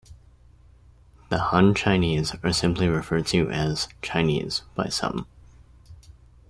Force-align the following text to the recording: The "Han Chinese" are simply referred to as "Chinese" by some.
The 1.29 1.37
"Han 1.51 1.75
Chinese" 1.75 2.33
are 2.41 2.51
simply 2.51 2.87
referred 2.87 3.27
to 3.27 3.51
as 3.51 3.87
"Chinese" 4.01 4.63
by 4.73 4.87
some. 4.87 5.27